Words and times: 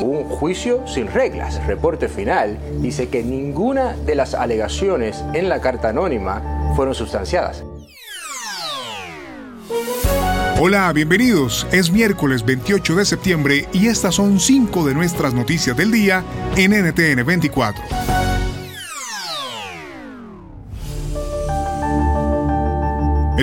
Un 0.00 0.24
juicio 0.24 0.86
sin 0.86 1.06
reglas. 1.06 1.64
Reporte 1.66 2.08
final 2.08 2.58
dice 2.80 3.08
que 3.08 3.22
ninguna 3.22 3.94
de 4.04 4.14
las 4.14 4.34
alegaciones 4.34 5.24
en 5.34 5.48
la 5.48 5.60
carta 5.60 5.90
anónima 5.90 6.72
fueron 6.76 6.94
sustanciadas. 6.94 7.64
Hola, 10.60 10.92
bienvenidos. 10.92 11.66
Es 11.72 11.90
miércoles 11.90 12.44
28 12.44 12.96
de 12.96 13.04
septiembre 13.04 13.68
y 13.72 13.88
estas 13.88 14.14
son 14.14 14.40
cinco 14.40 14.86
de 14.86 14.94
nuestras 14.94 15.34
noticias 15.34 15.76
del 15.76 15.90
día 15.90 16.24
en 16.56 16.72
NTN 16.72 17.24
24. 17.26 18.13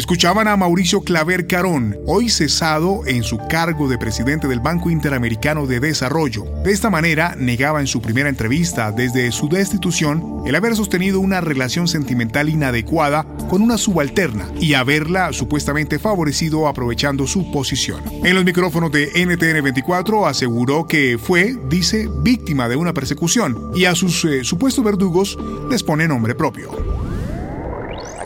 Escuchaban 0.02 0.48
a 0.48 0.58
Mauricio 0.58 1.02
Claver 1.02 1.46
Carón, 1.46 1.96
hoy 2.08 2.28
cesado 2.28 3.06
en 3.06 3.22
su 3.22 3.38
cargo 3.38 3.88
de 3.88 4.00
presidente 4.00 4.48
del 4.48 4.60
Banco 4.60 4.90
Interamericano 4.90 5.68
de 5.68 5.80
Desarrollo. 5.80 6.44
De 6.64 6.72
esta 6.72 6.90
manera, 6.90 7.36
negaba 7.38 7.82
en 7.82 7.86
su 7.86 8.02
primera 8.02 8.28
entrevista 8.28 8.92
desde 8.92 9.32
su 9.32 9.48
destitución 9.48 10.42
el 10.48 10.56
haber 10.56 10.76
sostenido 10.76 11.20
una 11.20 11.40
relación 11.40 11.88
sentimental 11.88 12.50
inadecuada 12.50 13.28
con 13.48 13.62
una 13.62 13.78
subalterna 13.78 14.50
y 14.60 14.74
haberla 14.74 15.34
supuestamente 15.34 16.00
favorecido 16.00 16.68
aprovechando 16.68 17.28
su 17.28 17.52
posición. 17.52 18.02
En 18.24 18.34
los 18.34 18.44
micrófonos 18.44 18.92
de 18.92 19.12
NTN 19.14 19.64
24 19.64 20.26
aseguró 20.26 20.88
que 20.88 21.20
fue, 21.22 21.56
dice, 21.70 22.10
víctima 22.24 22.68
de 22.68 22.76
una 22.76 22.92
persecución 22.92 23.72
y 23.76 23.86
a 23.86 23.94
sus 23.94 24.26
eh, 24.26 24.44
supuestos 24.44 24.84
verdugos 24.84 25.38
les 25.70 25.84
pone 25.84 26.08
nombre 26.08 26.34
propio. 26.34 27.11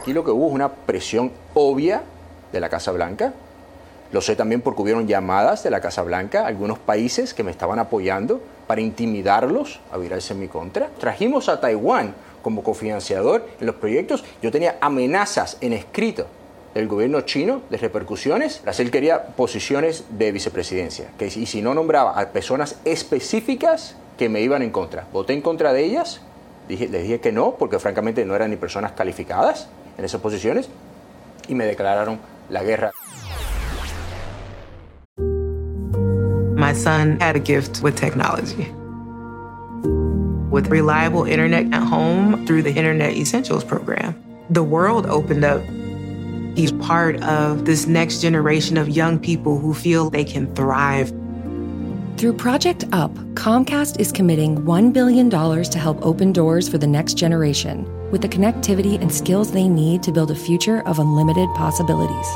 Aquí 0.06 0.14
lo 0.14 0.24
que 0.24 0.30
hubo 0.30 0.50
es 0.50 0.54
una 0.54 0.72
presión 0.72 1.32
obvia 1.56 2.04
de 2.52 2.60
la 2.60 2.70
Casa 2.70 2.92
Blanca. 2.92 3.34
Lo 4.12 4.22
sé 4.22 4.36
también 4.36 4.62
porque 4.62 4.84
hubieron 4.84 5.08
llamadas 5.08 5.64
de 5.64 5.72
la 5.72 5.82
Casa 5.82 6.04
Blanca 6.04 6.46
algunos 6.46 6.78
países 6.78 7.34
que 7.34 7.42
me 7.44 7.50
estaban 7.50 7.80
apoyando 7.80 8.40
para 8.68 8.82
intimidarlos 8.82 9.80
a 9.92 9.98
virarse 9.98 10.34
en 10.34 10.42
mi 10.42 10.48
contra. 10.48 10.90
Trajimos 11.00 11.50
a 11.50 11.60
Taiwán 11.60 12.14
como 12.44 12.62
cofinanciador 12.62 13.48
en 13.60 13.66
los 13.66 13.78
proyectos. 13.78 14.24
Yo 14.44 14.52
tenía 14.52 14.76
amenazas 14.80 15.58
en 15.60 15.74
escrito 15.74 16.28
del 16.76 16.88
gobierno 16.88 17.22
chino 17.22 17.64
de 17.72 17.78
repercusiones. 17.78 18.62
Brasil 18.62 18.92
quería 18.92 19.26
posiciones 19.30 20.04
de 20.12 20.32
vicepresidencia. 20.32 21.08
Que, 21.18 21.26
y 21.26 21.48
si 21.48 21.64
no 21.64 21.74
nombraba 21.74 22.12
a 22.12 22.28
personas 22.28 22.78
específicas 22.86 23.96
que 24.20 24.30
me 24.30 24.42
iban 24.42 24.62
en 24.62 24.70
contra. 24.70 25.08
Voté 25.12 25.34
en 25.34 25.42
contra 25.42 25.74
de 25.74 25.84
ellas. 25.84 26.22
Les 26.70 26.92
dije 26.92 27.20
que 27.20 27.32
no, 27.32 27.56
porque 27.56 27.80
francamente 27.80 28.24
no 28.24 28.36
eran 28.36 28.52
ni 28.52 28.56
personas 28.56 28.92
calificadas 28.92 29.68
en 29.98 30.06
esas 30.06 30.22
posiciones 30.22 30.70
y 31.48 31.56
me 31.56 31.66
declararon 31.66 32.20
la 32.50 32.64
guerra. 32.64 32.92
My 36.56 36.74
son 36.74 37.20
had 37.20 37.36
a 37.36 37.40
gift 37.40 37.82
with 37.82 37.96
technology. 37.96 38.72
With 40.50 40.68
reliable 40.70 41.26
internet 41.26 41.74
at 41.74 41.84
home 41.84 42.46
through 42.46 42.64
the 42.64 42.74
Internet 42.74 43.14
Essentials 43.14 43.64
program, 43.64 44.16
the 44.50 44.64
world 44.64 45.06
opened 45.06 45.44
up. 45.44 45.62
He's 46.56 46.72
part 46.72 47.22
of 47.24 47.66
this 47.66 47.88
next 47.88 48.22
generation 48.22 48.78
of 48.78 48.88
young 48.88 49.20
people 49.20 49.60
who 49.60 49.74
feel 49.74 50.10
they 50.10 50.24
can 50.24 50.54
thrive. 50.56 51.10
Through 52.16 52.34
Project 52.38 52.86
UP, 52.94 53.12
Comcast 53.34 54.00
is 54.00 54.14
committing 54.14 54.60
$1 54.64 54.94
billion 54.94 55.30
to 55.30 55.78
help 55.78 56.04
open 56.06 56.32
doors 56.32 56.70
for 56.70 56.78
the 56.78 56.88
next 56.88 57.16
generation 57.16 57.86
with 58.16 58.22
the 58.22 58.30
connectivity 58.30 58.98
and 59.02 59.12
skills 59.12 59.52
they 59.52 59.68
need 59.68 60.02
to 60.02 60.10
build 60.10 60.32
a 60.32 60.36
future 60.36 60.82
of 60.86 61.00
unlimited 61.00 61.50
possibilities. 61.54 62.28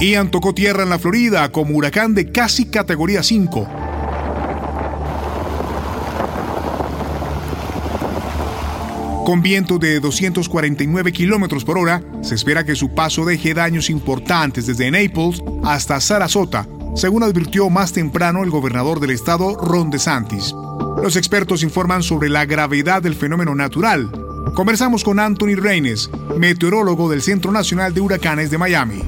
Ian 0.00 0.30
tocó 0.30 0.54
tierra 0.54 0.84
en 0.84 0.90
la 0.90 1.00
Florida 1.00 1.50
como 1.50 1.74
huracán 1.74 2.14
de 2.14 2.30
casi 2.30 2.66
categoría 2.66 3.24
5. 3.24 3.66
Con 9.26 9.42
viento 9.42 9.78
de 9.78 9.98
249 9.98 11.12
kilómetros 11.12 11.64
por 11.64 11.76
hora, 11.76 12.00
se 12.22 12.36
espera 12.36 12.64
que 12.64 12.76
su 12.76 12.94
paso 12.94 13.24
deje 13.24 13.52
daños 13.52 13.90
importantes 13.90 14.66
desde 14.68 14.90
Naples 14.92 15.42
hasta 15.64 16.00
Sarasota, 16.00 16.66
según 16.94 17.22
advirtió 17.22 17.70
más 17.70 17.92
temprano 17.92 18.42
el 18.42 18.50
gobernador 18.50 19.00
del 19.00 19.10
estado, 19.10 19.54
Ron 19.56 19.90
DeSantis. 19.90 20.54
Los 21.02 21.16
expertos 21.16 21.62
informan 21.62 22.02
sobre 22.02 22.28
la 22.28 22.44
gravedad 22.44 23.02
del 23.02 23.14
fenómeno 23.14 23.54
natural. 23.54 24.10
Conversamos 24.54 25.04
con 25.04 25.20
Anthony 25.20 25.54
Reines, 25.56 26.10
meteorólogo 26.36 27.08
del 27.08 27.22
Centro 27.22 27.52
Nacional 27.52 27.94
de 27.94 28.00
Huracanes 28.00 28.50
de 28.50 28.58
Miami. 28.58 29.02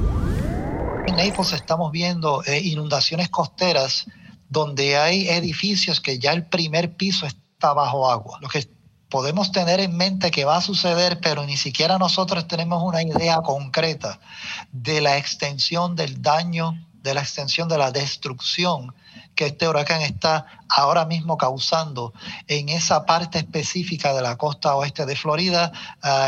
En 1.06 1.16
Naples 1.16 1.52
estamos 1.52 1.90
viendo 1.90 2.44
eh, 2.44 2.60
inundaciones 2.60 3.28
costeras 3.28 4.06
donde 4.48 4.96
hay 4.96 5.28
edificios 5.28 6.00
que 6.00 6.18
ya 6.18 6.32
el 6.32 6.46
primer 6.46 6.96
piso 6.96 7.26
está 7.26 7.72
bajo 7.72 8.10
agua. 8.10 8.38
Lo 8.40 8.48
que 8.48 8.68
podemos 9.08 9.50
tener 9.50 9.80
en 9.80 9.96
mente 9.96 10.30
que 10.30 10.44
va 10.44 10.56
a 10.56 10.60
suceder, 10.60 11.18
pero 11.20 11.44
ni 11.44 11.56
siquiera 11.56 11.98
nosotros 11.98 12.46
tenemos 12.46 12.82
una 12.82 13.02
idea 13.02 13.38
concreta 13.42 14.20
de 14.70 15.00
la 15.00 15.18
extensión 15.18 15.96
del 15.96 16.22
daño 16.22 16.74
de 17.02 17.14
la 17.14 17.20
extensión 17.20 17.68
de 17.68 17.78
la 17.78 17.90
destrucción 17.90 18.94
que 19.34 19.46
este 19.46 19.68
huracán 19.68 20.02
está 20.02 20.46
ahora 20.68 21.06
mismo 21.06 21.36
causando 21.36 22.12
en 22.46 22.68
esa 22.68 23.06
parte 23.06 23.38
específica 23.38 24.12
de 24.12 24.22
la 24.22 24.36
costa 24.36 24.74
oeste 24.74 25.06
de 25.06 25.16
Florida, 25.16 25.72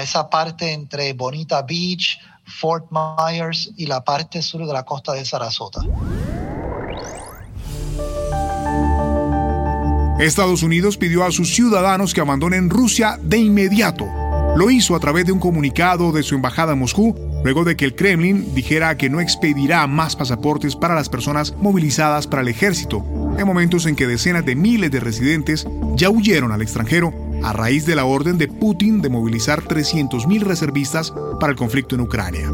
esa 0.01 0.31
parte 0.31 0.73
entre 0.73 1.13
Bonita 1.13 1.63
Beach, 1.63 2.19
Fort 2.45 2.87
Myers 2.91 3.71
y 3.77 3.87
la 3.87 4.03
parte 4.03 4.43
sur 4.43 4.67
de 4.67 4.73
la 4.73 4.85
costa 4.85 5.13
de 5.13 5.25
Sarasota. 5.25 5.81
Estados 10.19 10.63
Unidos 10.63 10.97
pidió 10.97 11.25
a 11.25 11.33
sus 11.33 11.53
ciudadanos 11.53 12.15
que 12.15 12.21
abandonen 12.21 12.71
Rusia 12.71 13.19
de 13.21 13.39
inmediato. 13.39 14.07
Lo 14.57 14.71
hizo 14.71 14.95
a 14.95 15.01
través 15.01 15.27
de 15.27 15.33
un 15.33 15.41
comunicado 15.41 16.13
de 16.13 16.23
su 16.23 16.35
embajada 16.35 16.75
en 16.75 16.79
Moscú 16.79 17.32
luego 17.45 17.65
de 17.65 17.77
que 17.77 17.85
el 17.85 17.95
Kremlin 17.95 18.55
dijera 18.55 18.97
que 18.97 19.11
no 19.11 19.21
expedirá 19.21 19.87
más 19.87 20.17
pasaportes 20.17 20.77
para 20.77 20.95
las 20.95 21.09
personas 21.09 21.55
movilizadas 21.59 22.27
para 22.27 22.43
el 22.43 22.49
ejército, 22.49 23.05
en 23.39 23.47
momentos 23.47 23.87
en 23.87 23.97
que 23.97 24.07
decenas 24.07 24.45
de 24.45 24.57
miles 24.57 24.91
de 24.91 25.01
residentes 25.01 25.67
ya 25.97 26.11
huyeron 26.11 26.53
al 26.53 26.63
extranjero 26.63 27.13
a 27.43 27.53
raíz 27.53 27.87
de 27.87 27.97
la 27.97 28.05
orden 28.05 28.39
de 28.39 28.49
Putin 28.49 29.03
de 29.03 29.09
movilizar 29.09 29.63
300.000 29.63 30.41
reservistas 30.43 31.13
para 31.41 31.53
el 31.53 31.59
conflicto 31.59 31.95
en 31.95 32.03
Ucrania. 32.03 32.49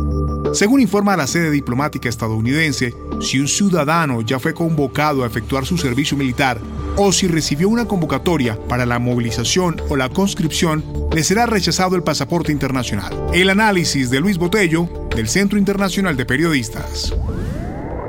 Según 0.52 0.80
informa 0.80 1.16
la 1.16 1.26
sede 1.26 1.50
diplomática 1.50 2.08
estadounidense, 2.08 2.94
si 3.20 3.38
un 3.38 3.48
ciudadano 3.48 4.22
ya 4.22 4.38
fue 4.38 4.54
convocado 4.54 5.22
a 5.22 5.26
efectuar 5.26 5.66
su 5.66 5.76
servicio 5.76 6.16
militar 6.16 6.58
o 6.96 7.12
si 7.12 7.28
recibió 7.28 7.68
una 7.68 7.86
convocatoria 7.86 8.58
para 8.68 8.86
la 8.86 8.98
movilización 8.98 9.80
o 9.88 9.96
la 9.96 10.08
conscripción, 10.08 10.84
le 11.12 11.22
será 11.22 11.46
rechazado 11.46 11.96
el 11.96 12.02
pasaporte 12.02 12.50
internacional. 12.50 13.28
El 13.32 13.50
análisis 13.50 14.10
de 14.10 14.20
Luis 14.20 14.38
Botello, 14.38 15.08
del 15.14 15.28
Centro 15.28 15.58
Internacional 15.58 16.16
de 16.16 16.26
Periodistas. 16.26 17.14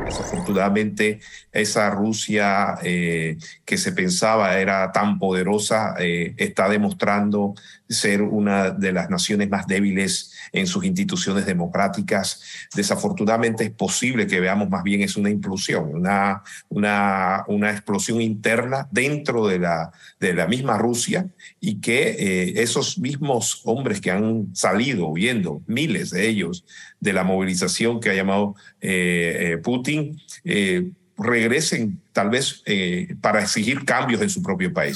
Desafortunadamente, 0.05 1.19
esa 1.51 1.91
Rusia 1.91 2.79
eh, 2.83 3.37
que 3.63 3.77
se 3.77 3.91
pensaba 3.91 4.57
era 4.57 4.91
tan 4.91 5.19
poderosa 5.19 5.93
eh, 5.99 6.33
está 6.37 6.67
demostrando 6.67 7.53
ser 7.89 8.21
una 8.21 8.69
de 8.69 8.91
las 8.91 9.09
naciones 9.09 9.49
más 9.49 9.65
débiles 9.65 10.31
en 10.51 10.67
sus 10.67 10.85
instituciones 10.85 11.45
democráticas. 11.45 12.41
Desafortunadamente 12.75 13.63
es 13.63 13.71
posible 13.71 14.27
que 14.27 14.39
veamos 14.39 14.69
más 14.69 14.83
bien 14.83 15.01
es 15.01 15.17
una 15.17 15.29
implosión, 15.29 15.95
una, 15.95 16.43
una, 16.69 17.43
una 17.47 17.71
explosión 17.71 18.21
interna 18.21 18.87
dentro 18.91 19.47
de 19.47 19.59
la, 19.59 19.91
de 20.19 20.33
la 20.33 20.47
misma 20.47 20.77
Rusia 20.77 21.27
y 21.59 21.81
que 21.81 22.15
eh, 22.19 22.61
esos 22.61 22.99
mismos 22.99 23.61
hombres 23.65 23.99
que 24.01 24.11
han 24.11 24.55
salido 24.55 25.11
viendo, 25.11 25.61
miles 25.65 26.11
de 26.11 26.27
ellos, 26.27 26.65
de 26.99 27.13
la 27.13 27.23
movilización 27.23 27.99
que 27.99 28.11
ha 28.11 28.15
llamado 28.15 28.55
eh, 28.81 29.53
eh, 29.53 29.57
Putin, 29.57 30.21
regresen 31.17 31.99
tal 32.13 32.29
vez 32.29 32.63
para 33.19 33.41
exigir 33.41 33.83
cambios 33.83 34.21
en 34.21 34.29
su 34.29 34.41
propio 34.41 34.71
país. 34.71 34.95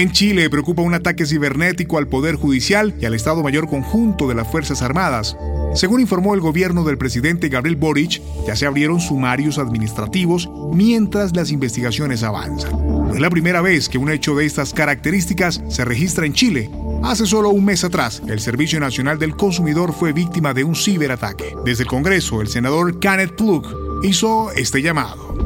En 0.00 0.12
Chile 0.12 0.48
preocupa 0.48 0.80
un 0.80 0.94
ataque 0.94 1.26
cibernético 1.26 1.98
al 1.98 2.08
Poder 2.08 2.36
Judicial 2.36 2.94
y 2.98 3.04
al 3.04 3.12
Estado 3.12 3.42
Mayor 3.42 3.68
Conjunto 3.68 4.28
de 4.28 4.34
las 4.34 4.50
Fuerzas 4.50 4.80
Armadas. 4.80 5.36
Según 5.74 6.00
informó 6.00 6.32
el 6.32 6.40
gobierno 6.40 6.84
del 6.84 6.96
presidente 6.96 7.50
Gabriel 7.50 7.76
Boric, 7.76 8.22
ya 8.46 8.56
se 8.56 8.64
abrieron 8.64 8.98
sumarios 8.98 9.58
administrativos 9.58 10.48
mientras 10.72 11.36
las 11.36 11.50
investigaciones 11.50 12.22
avanzan. 12.22 12.72
No 12.78 13.12
es 13.12 13.20
la 13.20 13.28
primera 13.28 13.60
vez 13.60 13.90
que 13.90 13.98
un 13.98 14.10
hecho 14.10 14.34
de 14.34 14.46
estas 14.46 14.72
características 14.72 15.62
se 15.68 15.84
registra 15.84 16.24
en 16.24 16.32
Chile. 16.32 16.70
Hace 17.02 17.26
solo 17.26 17.50
un 17.50 17.66
mes 17.66 17.84
atrás, 17.84 18.22
el 18.26 18.40
Servicio 18.40 18.80
Nacional 18.80 19.18
del 19.18 19.36
Consumidor 19.36 19.92
fue 19.92 20.14
víctima 20.14 20.54
de 20.54 20.64
un 20.64 20.76
ciberataque. 20.76 21.54
Desde 21.66 21.82
el 21.82 21.90
Congreso, 21.90 22.40
el 22.40 22.48
senador 22.48 23.00
Kenneth 23.00 23.36
Plug 23.36 24.02
hizo 24.02 24.50
este 24.52 24.80
llamado. 24.80 25.36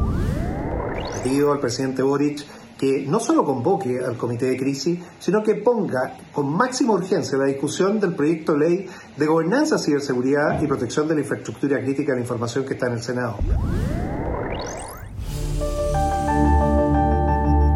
Pido 1.25 1.51
al 1.51 1.59
presidente 1.59 2.03
Boric 2.03 2.45
que 2.77 3.05
no 3.07 3.19
solo 3.19 3.45
convoque 3.45 3.99
al 3.99 4.17
comité 4.17 4.47
de 4.47 4.57
crisis, 4.57 4.99
sino 5.19 5.41
que 5.43 5.55
ponga 5.55 6.17
con 6.31 6.51
máxima 6.51 6.93
urgencia 6.93 7.37
la 7.37 7.45
discusión 7.45 7.99
del 7.99 8.15
proyecto 8.15 8.53
de 8.53 8.59
ley 8.59 8.89
de 9.15 9.25
gobernanza, 9.25 9.77
ciberseguridad 9.77 10.61
y 10.61 10.67
protección 10.67 11.07
de 11.07 11.15
la 11.15 11.21
infraestructura 11.21 11.81
crítica 11.81 12.11
de 12.11 12.17
la 12.17 12.21
información 12.21 12.65
que 12.65 12.73
está 12.73 12.87
en 12.87 12.93
el 12.93 13.01
Senado. 13.01 13.37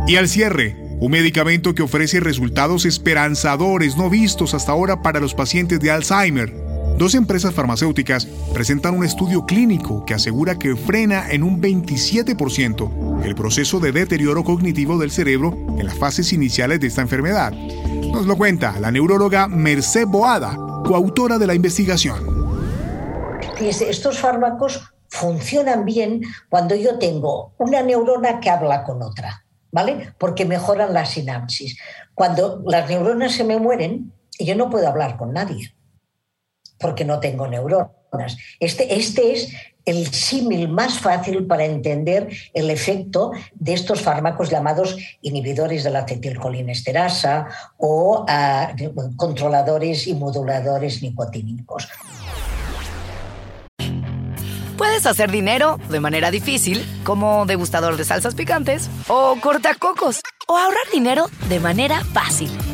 Y 0.07 0.15
al 0.15 0.27
cierre, 0.27 0.75
un 0.99 1.11
medicamento 1.11 1.73
que 1.75 1.83
ofrece 1.83 2.19
resultados 2.19 2.85
esperanzadores 2.85 3.95
no 3.95 4.09
vistos 4.09 4.53
hasta 4.53 4.71
ahora 4.71 5.01
para 5.01 5.19
los 5.19 5.33
pacientes 5.33 5.79
de 5.79 5.91
Alzheimer. 5.91 6.68
Dos 6.99 7.15
empresas 7.15 7.53
farmacéuticas 7.53 8.25
presentan 8.53 8.93
un 8.93 9.05
estudio 9.05 9.45
clínico 9.45 10.03
que 10.03 10.13
asegura 10.13 10.59
que 10.59 10.75
frena 10.75 11.31
en 11.31 11.43
un 11.43 11.61
27% 11.61 13.23
el 13.23 13.35
proceso 13.35 13.79
de 13.79 13.93
deterioro 13.93 14.43
cognitivo 14.43 14.97
del 14.97 15.09
cerebro 15.09 15.55
en 15.77 15.85
las 15.85 15.97
fases 15.97 16.33
iniciales 16.33 16.81
de 16.81 16.87
esta 16.87 16.99
enfermedad. 16.99 17.53
Nos 17.53 18.25
lo 18.25 18.35
cuenta 18.35 18.77
la 18.81 18.91
neuróloga 18.91 19.47
Merced 19.47 20.07
Boada, 20.07 20.57
coautora 20.83 21.37
de 21.37 21.47
la 21.47 21.53
investigación. 21.53 22.19
estos 23.61 24.19
fármacos 24.19 24.91
funcionan 25.07 25.85
bien 25.85 26.23
cuando 26.49 26.75
yo 26.75 26.99
tengo 26.99 27.53
una 27.59 27.81
neurona 27.81 28.41
que 28.41 28.49
habla 28.49 28.83
con 28.83 29.01
otra. 29.01 29.45
¿vale? 29.71 30.13
Porque 30.17 30.43
mejoran 30.43 30.93
la 30.93 31.05
sinapsis. 31.05 31.77
Cuando 32.13 32.61
las 32.65 32.89
neuronas 32.89 33.31
se 33.31 33.45
me 33.45 33.57
mueren, 33.57 34.11
yo 34.37 34.53
no 34.57 34.69
puedo 34.69 34.85
hablar 34.85 35.15
con 35.15 35.31
nadie, 35.31 35.73
porque 36.79 37.05
no 37.05 37.19
tengo 37.19 37.47
neuronas. 37.47 38.37
Este, 38.59 38.95
este 38.95 39.33
es 39.33 39.53
el 39.85 40.07
símil 40.13 40.69
más 40.69 40.99
fácil 40.99 41.45
para 41.45 41.65
entender 41.65 42.29
el 42.53 42.69
efecto 42.69 43.31
de 43.53 43.73
estos 43.73 44.01
fármacos 44.01 44.49
llamados 44.49 44.95
inhibidores 45.21 45.83
de 45.83 45.89
la 45.89 45.99
acetilcolinesterasa 45.99 47.47
o 47.77 48.25
ah, 48.27 48.73
controladores 49.15 50.07
y 50.07 50.13
moduladores 50.13 51.01
nicotínicos. 51.01 51.87
Puedes 54.77 55.05
hacer 55.05 55.29
dinero 55.29 55.77
de 55.89 55.99
manera 55.99 56.31
difícil, 56.31 56.85
como 57.03 57.45
degustador 57.45 57.97
de 57.97 58.05
salsas 58.05 58.33
picantes, 58.33 58.89
o 59.09 59.35
cortacocos, 59.41 60.21
o 60.47 60.55
ahorrar 60.55 60.89
dinero 60.93 61.25
de 61.49 61.59
manera 61.59 62.01
fácil 62.13 62.49